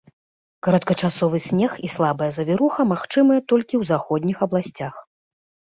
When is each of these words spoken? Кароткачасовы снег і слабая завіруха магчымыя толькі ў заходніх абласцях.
Кароткачасовы 0.67 1.41
снег 1.47 1.75
і 1.89 1.91
слабая 1.97 2.31
завіруха 2.39 2.81
магчымыя 2.95 3.39
толькі 3.55 3.73
ў 3.81 3.93
заходніх 3.93 4.37
абласцях. 4.51 4.93